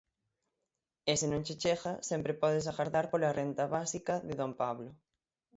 E 1.11 1.13
se 1.21 1.27
non 1.31 1.45
che 1.47 1.55
chega, 1.63 1.91
sempre 2.09 2.37
podes 2.41 2.65
agardar 2.71 3.05
pola 3.11 3.35
renda 3.39 3.65
básica 3.77 4.13
de 4.27 4.33
don 4.41 4.51
Pablo. 4.61 4.89